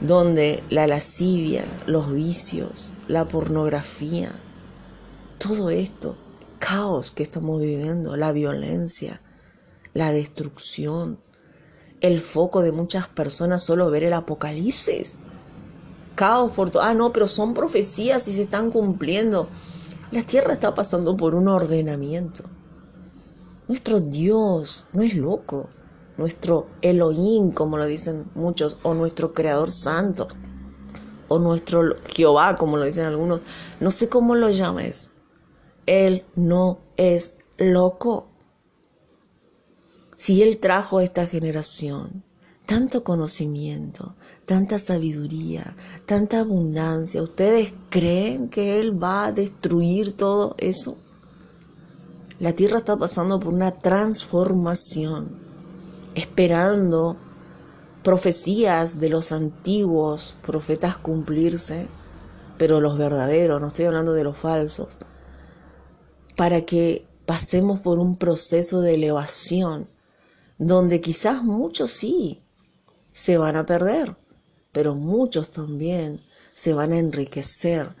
donde 0.00 0.64
la 0.68 0.88
lascivia, 0.88 1.64
los 1.86 2.12
vicios, 2.12 2.92
la 3.06 3.24
pornografía, 3.24 4.32
todo 5.38 5.70
esto, 5.70 6.16
caos 6.58 7.12
que 7.12 7.22
estamos 7.22 7.60
viviendo, 7.60 8.16
la 8.16 8.32
violencia, 8.32 9.22
la 9.94 10.10
destrucción, 10.10 11.20
el 12.00 12.18
foco 12.18 12.62
de 12.62 12.72
muchas 12.72 13.06
personas 13.06 13.62
solo 13.62 13.92
ver 13.92 14.02
el 14.02 14.14
apocalipsis. 14.14 15.14
Caos 16.16 16.50
por 16.50 16.70
todo. 16.70 16.82
Ah, 16.82 16.94
no, 16.94 17.12
pero 17.12 17.28
son 17.28 17.54
profecías 17.54 18.26
y 18.26 18.32
se 18.32 18.42
están 18.42 18.72
cumpliendo. 18.72 19.48
La 20.12 20.22
tierra 20.22 20.52
está 20.52 20.74
pasando 20.74 21.16
por 21.16 21.34
un 21.34 21.48
ordenamiento. 21.48 22.44
Nuestro 23.66 23.98
Dios 23.98 24.86
no 24.92 25.02
es 25.02 25.14
loco. 25.14 25.70
Nuestro 26.18 26.66
Elohim, 26.82 27.50
como 27.50 27.78
lo 27.78 27.86
dicen 27.86 28.30
muchos, 28.34 28.76
o 28.82 28.92
nuestro 28.92 29.32
Creador 29.32 29.70
Santo, 29.70 30.28
o 31.28 31.38
nuestro 31.38 31.96
Jehová, 32.08 32.56
como 32.56 32.76
lo 32.76 32.84
dicen 32.84 33.06
algunos, 33.06 33.40
no 33.80 33.90
sé 33.90 34.10
cómo 34.10 34.34
lo 34.34 34.50
llames, 34.50 35.12
él 35.86 36.26
no 36.36 36.80
es 36.98 37.38
loco. 37.56 38.28
Si 40.16 40.42
Él 40.42 40.58
trajo 40.58 40.98
a 40.98 41.04
esta 41.04 41.26
generación 41.26 42.22
tanto 42.72 43.04
conocimiento, 43.04 44.14
tanta 44.46 44.78
sabiduría, 44.78 45.76
tanta 46.06 46.40
abundancia, 46.40 47.22
¿ustedes 47.22 47.74
creen 47.90 48.48
que 48.48 48.80
Él 48.80 48.90
va 49.00 49.26
a 49.26 49.32
destruir 49.32 50.16
todo 50.16 50.54
eso? 50.56 50.96
La 52.38 52.54
tierra 52.54 52.78
está 52.78 52.96
pasando 52.96 53.38
por 53.38 53.52
una 53.52 53.72
transformación, 53.72 55.36
esperando 56.14 57.18
profecías 58.02 58.98
de 58.98 59.10
los 59.10 59.32
antiguos 59.32 60.34
profetas 60.40 60.96
cumplirse, 60.96 61.88
pero 62.56 62.80
los 62.80 62.96
verdaderos, 62.96 63.60
no 63.60 63.66
estoy 63.66 63.84
hablando 63.84 64.14
de 64.14 64.24
los 64.24 64.38
falsos, 64.38 64.96
para 66.38 66.62
que 66.62 67.06
pasemos 67.26 67.80
por 67.80 67.98
un 67.98 68.16
proceso 68.16 68.80
de 68.80 68.94
elevación, 68.94 69.90
donde 70.56 71.02
quizás 71.02 71.44
muchos 71.44 71.90
sí 71.90 72.41
se 73.12 73.36
van 73.38 73.56
a 73.56 73.66
perder, 73.66 74.16
pero 74.72 74.94
muchos 74.94 75.50
también 75.50 76.22
se 76.52 76.74
van 76.74 76.92
a 76.92 76.98
enriquecer, 76.98 77.94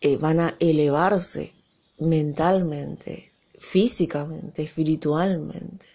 eh, 0.00 0.16
van 0.16 0.40
a 0.40 0.56
elevarse 0.60 1.54
mentalmente, 1.98 3.32
físicamente, 3.58 4.62
espiritualmente. 4.62 5.86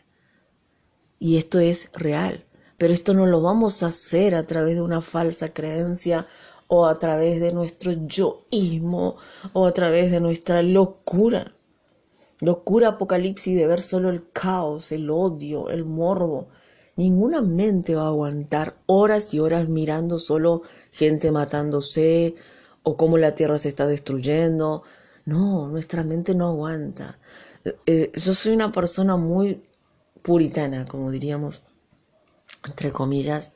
Y 1.20 1.38
esto 1.38 1.60
es 1.60 1.90
real, 1.94 2.46
pero 2.78 2.94
esto 2.94 3.14
no 3.14 3.26
lo 3.26 3.42
vamos 3.42 3.84
a 3.84 3.88
hacer 3.88 4.36
a 4.36 4.46
través 4.46 4.76
de 4.76 4.82
una 4.82 5.02
falsa 5.02 5.54
creencia 5.54 6.28
o 6.68 6.86
a 6.86 7.00
través 7.00 7.40
de 7.40 7.54
nuestro 7.54 7.92
yoísmo 7.92 9.18
o 9.54 9.66
a 9.66 9.74
través 9.74 10.12
de 10.12 10.20
nuestra 10.20 10.62
locura. 10.62 11.54
Locura 12.40 12.90
apocalipsis 12.90 13.56
de 13.56 13.66
ver 13.66 13.82
solo 13.82 14.10
el 14.10 14.30
caos, 14.32 14.92
el 14.92 15.10
odio, 15.10 15.70
el 15.70 15.86
morbo. 15.86 16.50
Ninguna 16.98 17.42
mente 17.42 17.96
va 17.96 18.04
a 18.04 18.08
aguantar 18.08 18.77
horas 18.86 19.34
y 19.34 19.39
horas 19.39 19.70
mirando 19.70 20.20
solo 20.20 20.63
gente 20.92 21.32
matándose 21.32 22.36
o 22.84 22.98
cómo 22.98 23.18
la 23.18 23.34
tierra 23.34 23.58
se 23.58 23.70
está 23.70 23.88
destruyendo. 23.88 24.84
No, 25.25 25.70
nuestra 25.70 26.04
mente 26.04 26.36
no 26.36 26.48
aguanta. 26.48 27.20
Eh, 27.63 27.75
eh, 27.86 28.12
yo 28.13 28.34
soy 28.34 28.54
una 28.54 28.72
persona 28.72 29.16
muy 29.16 29.63
puritana, 30.22 30.86
como 30.86 31.12
diríamos, 31.12 31.62
entre 32.68 32.92
comillas, 32.92 33.54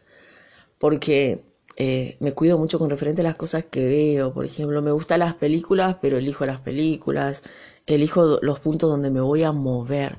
porque 0.79 1.45
eh, 1.77 2.17
me 2.19 2.33
cuido 2.33 2.57
mucho 2.57 2.79
con 2.79 2.89
referente 2.89 3.21
a 3.21 3.25
las 3.25 3.35
cosas 3.35 3.65
que 3.65 3.85
veo. 3.85 4.33
Por 4.33 4.45
ejemplo, 4.45 4.81
me 4.81 4.91
gustan 4.91 5.19
las 5.19 5.33
películas, 5.33 5.97
pero 6.01 6.17
elijo 6.17 6.45
las 6.45 6.61
películas 6.61 7.43
elijo 7.85 8.39
los 8.41 8.59
puntos 8.59 8.89
donde 8.89 9.11
me 9.11 9.21
voy 9.21 9.43
a 9.43 9.51
mover. 9.51 10.17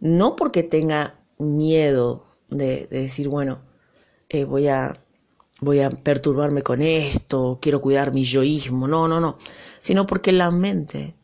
No 0.00 0.36
porque 0.36 0.62
tenga 0.62 1.21
miedo 1.42 2.24
de, 2.48 2.86
decir, 2.88 3.28
bueno, 3.28 3.60
eh, 4.28 4.44
voy, 4.44 4.68
a, 4.68 5.04
voy 5.60 5.80
a 5.80 5.90
perturbarme 5.90 6.62
con 6.62 6.82
esto, 6.82 7.58
quiero 7.60 7.80
cuidar 7.80 8.12
mi 8.12 8.24
yoísmo, 8.24 8.88
no, 8.88 9.08
no, 9.08 9.20
no, 9.20 9.36
sino 9.80 10.06
porque 10.06 10.32
la 10.32 10.50
mente, 10.50 11.14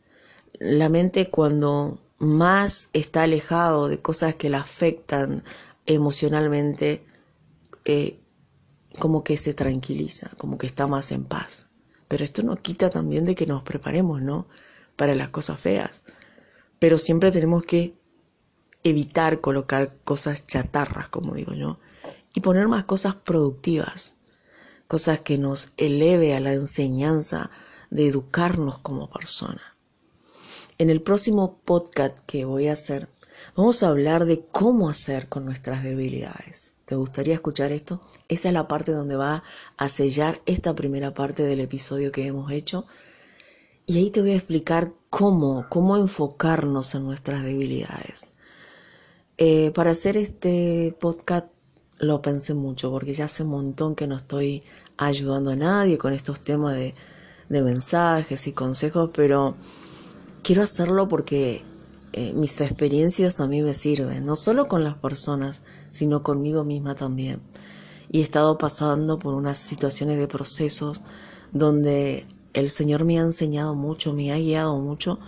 la 0.59 0.89
mente 0.89 1.31
cuando 1.31 2.01
más 2.19 2.91
está 2.93 3.23
alejado 3.23 3.89
de 3.89 4.01
cosas 4.01 4.35
que 4.35 4.51
la 4.51 4.61
afectan 4.61 5.45
emocionalmente, 5.87 7.05
eh, 7.85 8.21
como 8.99 9.23
que 9.23 9.37
se 9.37 9.55
tranquiliza, 9.55 10.31
como 10.37 10.59
que 10.59 10.67
está 10.67 10.87
más 10.87 11.13
en 11.13 11.25
paz. 11.25 11.69
Pero 12.09 12.25
esto 12.25 12.43
no 12.43 12.57
quita 12.57 12.91
también 12.91 13.25
de 13.25 13.35
que 13.35 13.47
nos 13.47 13.63
preparemos, 13.63 14.23
¿no? 14.23 14.49
Para 14.97 15.15
las 15.15 15.29
cosas 15.29 15.61
feas. 15.61 16.03
Pero 16.79 16.99
siempre 16.99 17.31
tenemos 17.31 17.63
que 17.65 17.98
evitar 18.91 19.41
colocar 19.41 19.97
cosas 20.05 20.47
chatarras, 20.47 21.09
como 21.09 21.35
digo 21.35 21.53
yo, 21.53 21.79
y 22.35 22.41
poner 22.41 22.69
más 22.69 22.85
cosas 22.85 23.15
productivas, 23.15 24.17
cosas 24.87 25.21
que 25.21 25.39
nos 25.39 25.73
eleve 25.77 26.35
a 26.35 26.41
la 26.41 26.53
enseñanza 26.53 27.51
de 27.91 28.07
educarnos 28.07 28.79
como 28.79 29.11
persona. 29.11 29.77
En 30.79 30.91
el 30.91 31.03
próximo 31.03 31.59
podcast 31.65 32.19
que 32.27 32.45
voy 32.45 32.69
a 32.69 32.73
hacer, 32.73 33.09
vamos 33.57 33.83
a 33.83 33.89
hablar 33.89 34.27
de 34.27 34.43
cómo 34.53 34.89
hacer 34.89 35.29
con 35.29 35.45
nuestras 35.45 35.83
debilidades. 35.83 36.75
¿Te 36.85 36.95
gustaría 36.95 37.35
escuchar 37.35 37.73
esto? 37.73 38.01
Esa 38.29 38.49
es 38.49 38.55
la 38.55 38.69
parte 38.69 38.93
donde 38.93 39.17
va 39.17 39.43
a 39.77 39.89
sellar 39.89 40.41
esta 40.47 40.75
primera 40.75 41.13
parte 41.13 41.43
del 41.43 41.61
episodio 41.61 42.13
que 42.13 42.27
hemos 42.27 42.51
hecho. 42.51 42.87
Y 43.87 43.99
ahí 43.99 44.11
te 44.11 44.21
voy 44.21 44.31
a 44.31 44.37
explicar 44.37 44.93
cómo, 45.11 45.67
cómo 45.69 45.97
enfocarnos 45.97 46.95
en 46.95 47.05
nuestras 47.05 47.43
debilidades. 47.43 48.33
Eh, 49.41 49.71
para 49.73 49.93
hacer 49.93 50.17
este 50.17 50.97
podcast 50.99 51.47
lo 52.01 52.21
pensé 52.23 52.55
mucho 52.55 52.91
porque 52.91 53.13
ya 53.13 53.27
hace 53.27 53.45
un 53.45 53.51
montón 53.51 53.95
que 53.95 54.09
no 54.09 54.17
estoy 54.17 54.65
ayudando 54.97 55.53
a 55.53 55.57
nadie 55.57 55.97
con 55.97 56.13
estos 56.13 56.41
temas 56.41 56.75
de, 56.75 56.93
mensajes 57.49 58.49
y 58.49 58.53
consejos, 58.53 59.11
pero 59.15 59.55
quiero 60.43 60.65
hacerlo 60.65 61.07
porque 61.07 61.63
eh, 62.13 62.33
mis 62.35 62.61
experiencias 62.61 63.41
a 63.41 63.47
mí 63.47 63.63
me 63.63 63.75
sirven, 63.75 64.27
no 64.27 64.35
solo 64.35 64.67
con 64.67 64.83
las 64.83 64.95
personas, 64.95 65.63
sino 65.93 66.25
conmigo 66.25 66.65
misma 66.65 66.97
también. 66.97 67.41
Y 68.11 68.19
he 68.19 68.23
estado 68.23 68.59
pasando 68.59 69.21
por 69.21 69.35
unas 69.35 69.57
situaciones 69.57 70.19
de 70.19 70.27
procesos 70.27 71.01
donde 71.53 72.27
el 72.55 72.71
Señor 72.71 73.05
me 73.05 73.19
ha 73.19 73.23
enseñado 73.23 73.77
mucho, 73.77 74.15
me 74.15 74.33
ha 74.33 74.37
guiado 74.37 74.79
mucho 74.79 75.21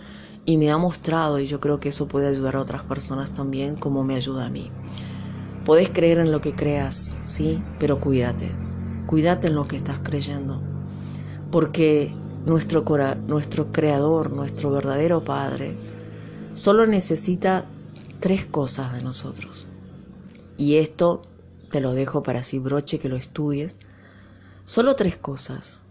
y 0.45 0.57
me 0.57 0.71
ha 0.71 0.77
mostrado 0.77 1.39
y 1.39 1.45
yo 1.45 1.59
creo 1.59 1.79
que 1.79 1.89
eso 1.89 2.07
puede 2.07 2.27
ayudar 2.27 2.55
a 2.55 2.61
otras 2.61 2.83
personas 2.83 3.33
también 3.33 3.75
como 3.75 4.03
me 4.03 4.15
ayuda 4.15 4.45
a 4.45 4.49
mí. 4.49 4.71
Puedes 5.65 5.89
creer 5.89 6.17
en 6.17 6.31
lo 6.31 6.41
que 6.41 6.55
creas, 6.55 7.17
sí, 7.23 7.63
pero 7.79 7.99
cuídate. 7.99 8.51
Cuídate 9.05 9.47
en 9.47 9.55
lo 9.55 9.67
que 9.67 9.75
estás 9.75 9.99
creyendo. 9.99 10.61
Porque 11.51 12.11
nuestro, 12.45 12.83
nuestro 13.27 13.71
creador, 13.71 14.31
nuestro 14.31 14.71
verdadero 14.71 15.23
Padre, 15.23 15.75
solo 16.53 16.87
necesita 16.87 17.65
tres 18.19 18.45
cosas 18.45 18.93
de 18.93 19.03
nosotros. 19.03 19.67
Y 20.57 20.77
esto 20.77 21.21
te 21.69 21.79
lo 21.79 21.93
dejo 21.93 22.23
para 22.23 22.39
así 22.39 22.57
broche 22.57 22.99
que 22.99 23.09
lo 23.09 23.15
estudies. 23.15 23.75
Solo 24.65 24.95
tres 24.95 25.17
cosas 25.17 25.81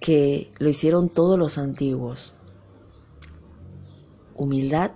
que 0.00 0.52
lo 0.58 0.68
hicieron 0.68 1.08
todos 1.08 1.38
los 1.38 1.58
antiguos 1.58 2.34
humildad, 4.40 4.92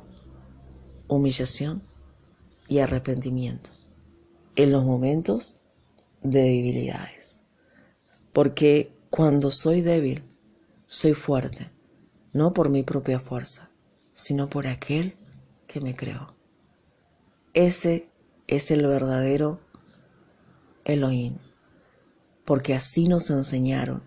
humillación 1.07 1.83
y 2.67 2.79
arrepentimiento 2.79 3.69
en 4.57 4.73
los 4.73 4.85
momentos 4.85 5.61
de 6.23 6.41
debilidades. 6.41 7.43
Porque 8.33 8.91
cuando 9.11 9.51
soy 9.51 9.83
débil, 9.83 10.25
soy 10.87 11.13
fuerte, 11.13 11.71
no 12.33 12.55
por 12.55 12.71
mi 12.71 12.85
propia 12.85 13.21
fuerza, 13.21 13.69
sino 14.13 14.49
por 14.49 14.67
aquel 14.67 15.15
que 15.67 15.83
me 15.83 15.95
creó. 15.95 16.35
Ese 17.53 18.09
es 18.47 18.71
el 18.71 18.87
verdadero 18.87 19.61
Elohim, 20.87 21.37
porque 22.47 22.73
así 22.73 23.09
nos 23.09 23.29
enseñaron 23.29 24.05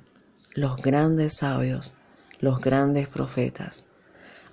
los 0.56 0.82
grandes 0.82 1.34
sabios, 1.34 1.94
los 2.40 2.60
grandes 2.60 3.08
profetas, 3.08 3.84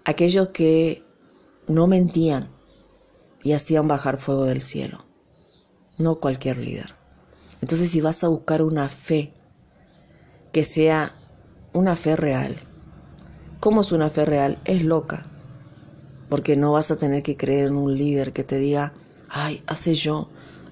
aquellos 0.05 0.49
que 0.49 1.03
no 1.67 1.87
mentían 1.87 2.49
y 3.43 3.53
hacían 3.53 3.89
bajar 3.89 4.19
fuego 4.19 4.45
del 4.45 4.61
cielo, 4.61 5.05
no 5.99 6.17
cualquier 6.17 6.59
líder. 6.59 6.95
Entonces 7.61 7.91
si 7.91 8.01
vas 8.01 8.23
a 8.25 8.29
buscar 8.29 8.63
una 8.63 8.89
fe 8.89 9.33
que 10.53 10.63
sea 10.63 11.15
una 11.73 11.97
fe 11.97 12.17
real, 12.17 12.57
¿cómo 13.61 13.81
es 13.81 13.93
una 13.93 14.11
fe 14.11 14.25
real? 14.25 14.59
Es 14.65 14.85
loca, 14.85 15.23
porque 16.29 16.57
no 16.57 16.73
vas 16.73 16.91
a 16.91 16.97
tener 16.97 17.23
que 17.23 17.37
creer 17.37 17.69
en 17.69 17.77
un 17.77 17.97
líder 17.97 18.33
que 18.33 18.45
te 18.45 18.59
diga, 18.59 18.93
ay, 19.29 19.63
hace 19.67 19.95
yo, 19.95 20.29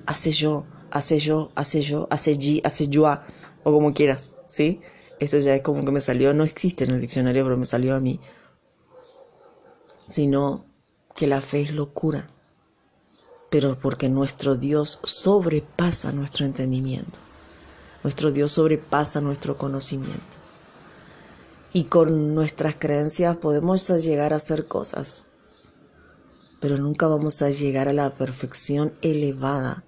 hace 0.06 0.30
yo, 0.30 0.66
hace 0.90 1.18
yo, 1.18 1.50
hace 1.54 1.80
yo, 1.80 2.06
hace 2.10 2.36
yo, 2.36 2.60
hace 2.64 2.88
yo, 2.88 3.20
o 3.64 3.72
como 3.72 3.94
quieras, 3.94 4.36
¿sí? 4.48 4.80
Esto 5.18 5.38
ya 5.38 5.54
es 5.54 5.62
como 5.62 5.84
que 5.84 5.92
me 5.92 6.00
salió, 6.00 6.34
no 6.34 6.44
existe 6.44 6.84
en 6.84 6.90
el 6.90 7.00
diccionario, 7.00 7.44
pero 7.44 7.56
me 7.56 7.64
salió 7.64 7.94
a 7.94 8.00
mí 8.00 8.20
sino 10.12 10.66
que 11.14 11.26
la 11.26 11.40
fe 11.40 11.62
es 11.62 11.72
locura, 11.72 12.26
pero 13.48 13.78
porque 13.78 14.10
nuestro 14.10 14.56
Dios 14.56 15.00
sobrepasa 15.04 16.12
nuestro 16.12 16.44
entendimiento, 16.44 17.18
nuestro 18.02 18.30
Dios 18.30 18.52
sobrepasa 18.52 19.22
nuestro 19.22 19.56
conocimiento. 19.56 20.36
Y 21.72 21.84
con 21.84 22.34
nuestras 22.34 22.76
creencias 22.76 23.38
podemos 23.38 23.88
llegar 24.04 24.34
a 24.34 24.36
hacer 24.36 24.68
cosas, 24.68 25.28
pero 26.60 26.76
nunca 26.76 27.06
vamos 27.06 27.40
a 27.40 27.48
llegar 27.48 27.88
a 27.88 27.94
la 27.94 28.12
perfección 28.12 28.92
elevada 29.00 29.82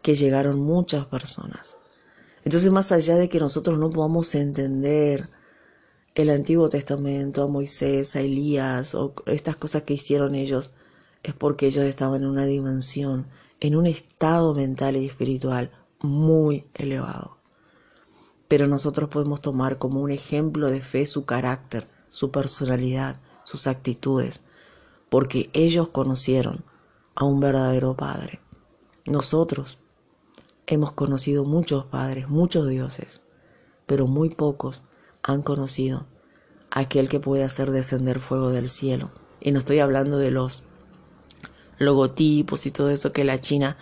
que 0.00 0.14
llegaron 0.14 0.60
muchas 0.60 1.06
personas. 1.06 1.76
Entonces, 2.44 2.70
más 2.70 2.92
allá 2.92 3.16
de 3.16 3.28
que 3.28 3.40
nosotros 3.40 3.80
no 3.80 3.90
podamos 3.90 4.32
entender, 4.36 5.28
el 6.14 6.30
Antiguo 6.30 6.68
Testamento, 6.68 7.42
a 7.42 7.46
Moisés, 7.46 8.16
a 8.16 8.20
Elías, 8.20 8.94
o 8.94 9.14
estas 9.26 9.56
cosas 9.56 9.84
que 9.84 9.94
hicieron 9.94 10.34
ellos, 10.34 10.70
es 11.22 11.34
porque 11.34 11.66
ellos 11.66 11.84
estaban 11.84 12.22
en 12.22 12.28
una 12.28 12.46
dimensión, 12.46 13.26
en 13.60 13.76
un 13.76 13.86
estado 13.86 14.54
mental 14.54 14.96
y 14.96 15.06
espiritual 15.06 15.70
muy 16.00 16.66
elevado. 16.74 17.36
Pero 18.48 18.66
nosotros 18.66 19.08
podemos 19.10 19.40
tomar 19.40 19.78
como 19.78 20.00
un 20.00 20.10
ejemplo 20.10 20.70
de 20.70 20.80
fe 20.80 21.06
su 21.06 21.24
carácter, 21.24 21.86
su 22.08 22.30
personalidad, 22.30 23.20
sus 23.44 23.66
actitudes, 23.66 24.40
porque 25.08 25.50
ellos 25.52 25.88
conocieron 25.88 26.64
a 27.14 27.24
un 27.24 27.40
verdadero 27.40 27.96
Padre. 27.96 28.40
Nosotros 29.06 29.78
hemos 30.66 30.92
conocido 30.92 31.44
muchos 31.44 31.84
padres, 31.84 32.28
muchos 32.28 32.68
dioses, 32.68 33.22
pero 33.86 34.06
muy 34.06 34.30
pocos 34.30 34.82
han 35.22 35.42
conocido 35.42 36.06
aquel 36.70 37.08
que 37.08 37.20
puede 37.20 37.44
hacer 37.44 37.70
descender 37.70 38.20
fuego 38.20 38.50
del 38.50 38.68
cielo. 38.68 39.10
Y 39.40 39.52
no 39.52 39.58
estoy 39.58 39.80
hablando 39.80 40.18
de 40.18 40.30
los 40.30 40.64
logotipos 41.78 42.66
y 42.66 42.70
todo 42.70 42.90
eso 42.90 43.12
que 43.12 43.24
la 43.24 43.40
China 43.40 43.76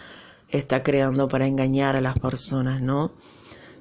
está 0.49 0.83
creando 0.83 1.29
para 1.29 1.47
engañar 1.47 1.97
a 1.97 2.01
las 2.01 2.19
personas, 2.19 2.81
¿no? 2.81 3.13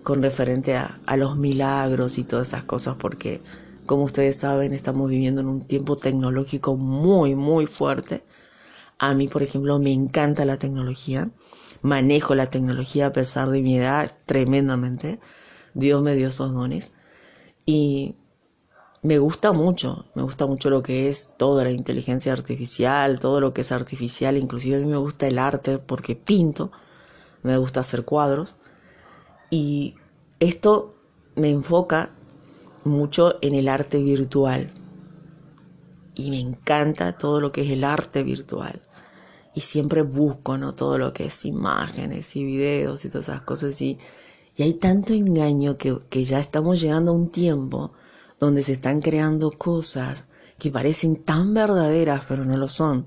Con 0.03 0.21
referente 0.21 0.75
a, 0.75 0.99
los 1.17 1.37
milagros 1.37 2.17
y 2.17 2.23
todas 2.23 2.49
esas 2.49 2.63
cosas, 2.63 2.95
porque 2.95 3.41
como 3.85 4.03
ustedes 4.03 4.37
saben, 4.37 4.73
estamos 4.73 5.09
viviendo 5.09 5.41
en 5.41 5.47
un 5.47 5.61
tiempo 5.61 5.95
tecnológico 5.95 6.75
muy, 6.75 7.35
muy 7.35 7.67
fuerte. 7.67 8.25
A 8.99 9.13
mí, 9.13 9.27
por 9.27 9.43
ejemplo, 9.43 9.79
me 9.79 9.93
encanta 9.93 10.43
la 10.45 10.57
tecnología. 10.57 11.29
Manejo 11.81 12.35
la 12.35 12.47
tecnología 12.47 13.07
a 13.07 13.13
pesar 13.13 13.49
de 13.49 13.61
mi 13.61 13.77
edad 13.77 14.11
tremendamente. 14.25 15.19
Dios 15.73 16.01
me 16.01 16.15
dio 16.15 16.27
esos 16.27 16.51
dones. 16.53 16.91
Y 17.69 18.15
me 19.03 19.19
gusta 19.19 19.51
mucho, 19.51 20.05
me 20.15 20.21
gusta 20.21 20.47
mucho 20.47 20.69
lo 20.69 20.81
que 20.81 21.09
es 21.09 21.33
toda 21.37 21.65
la 21.65 21.71
inteligencia 21.71 22.31
artificial, 22.31 23.19
todo 23.19 23.41
lo 23.41 23.53
que 23.53 23.59
es 23.59 23.73
artificial, 23.73 24.37
inclusive 24.37 24.77
a 24.77 24.79
mí 24.79 24.85
me 24.85 24.95
gusta 24.95 25.27
el 25.27 25.37
arte 25.37 25.77
porque 25.77 26.15
pinto, 26.15 26.71
me 27.43 27.57
gusta 27.57 27.81
hacer 27.81 28.05
cuadros. 28.05 28.55
Y 29.49 29.95
esto 30.39 30.95
me 31.35 31.49
enfoca 31.49 32.11
mucho 32.85 33.37
en 33.41 33.53
el 33.53 33.67
arte 33.67 34.01
virtual. 34.01 34.71
Y 36.15 36.31
me 36.31 36.39
encanta 36.39 37.17
todo 37.17 37.41
lo 37.41 37.51
que 37.51 37.63
es 37.65 37.71
el 37.71 37.83
arte 37.83 38.23
virtual. 38.23 38.81
Y 39.53 39.59
siempre 39.59 40.03
busco 40.03 40.57
no 40.57 40.73
todo 40.73 40.97
lo 40.97 41.11
que 41.11 41.25
es 41.25 41.43
imágenes 41.43 42.33
y 42.37 42.45
videos 42.45 43.03
y 43.03 43.09
todas 43.09 43.27
esas 43.27 43.41
cosas. 43.41 43.81
Y 43.81 43.97
y 44.57 44.63
hay 44.63 44.73
tanto 44.73 45.13
engaño 45.13 45.77
que, 45.77 46.23
ya 46.23 46.39
estamos 46.39 46.81
llegando 46.81 47.11
a 47.11 47.13
un 47.15 47.29
tiempo 47.29 47.91
donde 48.39 48.63
se 48.63 48.73
están 48.73 49.01
creando 49.01 49.51
cosas 49.51 50.25
que 50.57 50.71
parecen 50.71 51.17
tan 51.17 51.53
verdaderas, 51.53 52.23
pero 52.27 52.43
no 52.43 52.57
lo 52.57 52.67
son. 52.67 53.05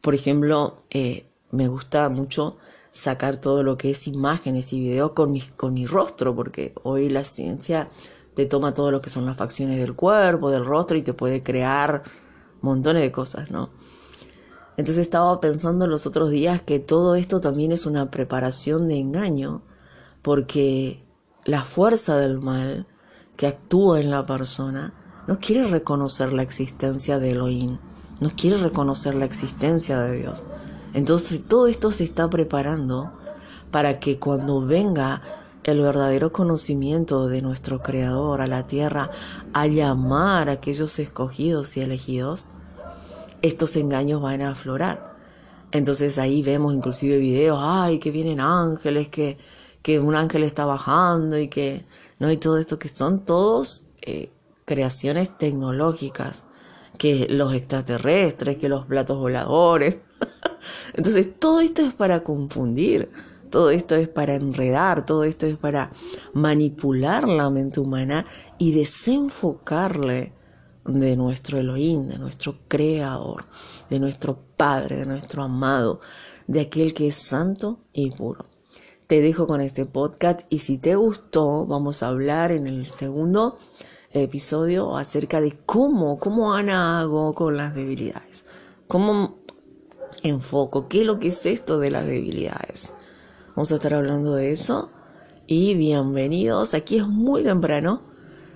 Por 0.00 0.16
ejemplo, 0.16 0.82
eh, 0.90 1.26
me 1.52 1.68
gusta 1.68 2.08
mucho 2.08 2.56
sacar 2.90 3.36
todo 3.36 3.62
lo 3.62 3.78
que 3.78 3.90
es 3.90 4.08
imágenes 4.08 4.72
y 4.72 4.80
videos 4.80 5.12
con 5.12 5.30
mi, 5.30 5.40
con 5.40 5.72
mi 5.72 5.86
rostro, 5.86 6.34
porque 6.34 6.74
hoy 6.82 7.08
la 7.08 7.22
ciencia 7.22 7.88
te 8.34 8.46
toma 8.46 8.74
todo 8.74 8.90
lo 8.90 9.00
que 9.00 9.10
son 9.10 9.24
las 9.24 9.36
facciones 9.36 9.78
del 9.78 9.94
cuerpo, 9.94 10.50
del 10.50 10.64
rostro 10.64 10.96
y 10.96 11.02
te 11.02 11.14
puede 11.14 11.44
crear 11.44 12.02
montones 12.60 13.02
de 13.02 13.12
cosas, 13.12 13.52
¿no? 13.52 13.70
Entonces 14.76 15.02
estaba 15.02 15.38
pensando 15.40 15.86
los 15.86 16.06
otros 16.06 16.30
días 16.30 16.60
que 16.60 16.80
todo 16.80 17.14
esto 17.14 17.40
también 17.40 17.70
es 17.70 17.86
una 17.86 18.10
preparación 18.10 18.88
de 18.88 18.98
engaño 18.98 19.62
porque 20.22 21.04
la 21.44 21.62
fuerza 21.64 22.16
del 22.16 22.40
mal 22.40 22.86
que 23.36 23.46
actúa 23.46 24.00
en 24.00 24.10
la 24.10 24.24
persona, 24.24 24.94
no 25.26 25.38
quiere 25.38 25.66
reconocer 25.66 26.32
la 26.32 26.42
existencia 26.42 27.18
de 27.18 27.32
Elohim, 27.32 27.78
no 28.20 28.30
quiere 28.36 28.56
reconocer 28.58 29.14
la 29.14 29.24
existencia 29.24 30.00
de 30.00 30.18
Dios. 30.18 30.44
Entonces 30.94 31.44
todo 31.48 31.66
esto 31.66 31.90
se 31.90 32.04
está 32.04 32.28
preparando 32.28 33.12
para 33.70 33.98
que 33.98 34.18
cuando 34.18 34.60
venga 34.60 35.22
el 35.64 35.80
verdadero 35.80 36.32
conocimiento 36.32 37.28
de 37.28 37.40
nuestro 37.40 37.82
Creador 37.82 38.40
a 38.40 38.46
la 38.46 38.66
tierra, 38.66 39.10
a 39.52 39.66
llamar 39.66 40.48
a 40.48 40.52
aquellos 40.52 40.98
escogidos 40.98 41.76
y 41.76 41.80
elegidos, 41.80 42.48
estos 43.42 43.76
engaños 43.76 44.20
van 44.20 44.42
a 44.42 44.50
aflorar. 44.50 45.14
Entonces 45.70 46.18
ahí 46.18 46.42
vemos 46.42 46.74
inclusive 46.74 47.18
videos, 47.18 47.58
ay, 47.60 47.98
que 47.98 48.10
vienen 48.10 48.40
ángeles, 48.40 49.08
que, 49.08 49.38
que 49.82 49.98
un 50.00 50.14
ángel 50.14 50.44
está 50.44 50.64
bajando 50.64 51.38
y 51.38 51.48
que, 51.48 51.84
¿no? 52.18 52.30
Y 52.30 52.36
todo 52.36 52.58
esto 52.58 52.78
que 52.78 52.88
son 52.88 53.24
todos 53.24 53.86
eh, 54.02 54.30
creaciones 54.64 55.36
tecnológicas, 55.38 56.44
que 56.98 57.26
los 57.28 57.52
extraterrestres, 57.54 58.58
que 58.58 58.68
los 58.68 58.86
platos 58.86 59.18
voladores. 59.18 59.98
Entonces 60.94 61.38
todo 61.38 61.60
esto 61.60 61.82
es 61.82 61.94
para 61.94 62.22
confundir. 62.22 63.10
Todo 63.50 63.68
esto 63.68 63.96
es 63.96 64.08
para 64.08 64.34
enredar, 64.34 65.04
todo 65.04 65.24
esto 65.24 65.44
es 65.44 65.58
para 65.58 65.90
manipular 66.32 67.28
la 67.28 67.50
mente 67.50 67.80
humana 67.80 68.24
y 68.56 68.72
desenfocarle 68.72 70.32
de 70.86 71.16
nuestro 71.16 71.58
Elohim, 71.58 72.06
de 72.06 72.18
nuestro 72.18 72.56
Creador, 72.66 73.44
de 73.90 74.00
nuestro 74.00 74.38
Padre, 74.56 74.96
de 74.96 75.06
nuestro 75.06 75.42
amado, 75.42 76.00
de 76.46 76.62
aquel 76.62 76.94
que 76.94 77.08
es 77.08 77.14
santo 77.14 77.80
y 77.92 78.10
puro. 78.10 78.51
Te 79.06 79.20
dejo 79.20 79.46
con 79.46 79.60
este 79.60 79.84
podcast 79.84 80.40
y 80.48 80.58
si 80.58 80.78
te 80.78 80.96
gustó, 80.96 81.66
vamos 81.66 82.02
a 82.02 82.08
hablar 82.08 82.52
en 82.52 82.66
el 82.66 82.86
segundo 82.86 83.58
episodio 84.12 84.96
acerca 84.96 85.40
de 85.40 85.56
cómo, 85.66 86.18
cómo 86.18 86.54
Ana 86.54 87.00
hago 87.00 87.34
con 87.34 87.56
las 87.56 87.74
debilidades, 87.74 88.46
cómo 88.88 89.38
enfoco, 90.22 90.88
qué 90.88 91.00
es 91.00 91.06
lo 91.06 91.18
que 91.18 91.28
es 91.28 91.46
esto 91.46 91.78
de 91.78 91.90
las 91.90 92.06
debilidades. 92.06 92.94
Vamos 93.54 93.72
a 93.72 93.74
estar 93.74 93.94
hablando 93.94 94.34
de 94.34 94.52
eso. 94.52 94.90
Y 95.46 95.74
bienvenidos. 95.74 96.72
Aquí 96.72 96.96
es 96.96 97.06
muy 97.06 97.42
temprano. 97.42 98.00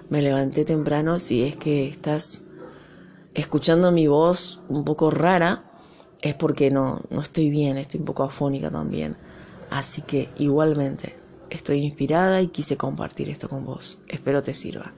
Me 0.09 0.23
levanté 0.23 0.65
temprano. 0.65 1.19
Si 1.19 1.43
es 1.43 1.57
que 1.57 1.87
estás 1.87 2.45
escuchando 3.35 3.93
mi 3.93 4.07
voz 4.07 4.61
un 4.69 4.85
poco 4.85 5.11
rara, 5.11 5.65
es 6.23 6.35
porque 6.35 6.71
no, 6.71 7.03
no 7.11 7.21
estoy 7.21 7.51
bien. 7.51 7.77
Estoy 7.77 8.01
un 8.01 8.07
poco 8.07 8.23
afónica 8.23 8.71
también. 8.71 9.17
Así 9.71 10.03
que 10.03 10.29
igualmente 10.39 11.15
estoy 11.51 11.79
inspirada 11.79 12.41
y 12.41 12.49
quise 12.49 12.77
compartir 12.77 13.29
esto 13.29 13.49
con 13.49 13.65
vos. 13.65 14.01
Espero 14.09 14.43
te 14.43 14.55
sirva. 14.55 14.93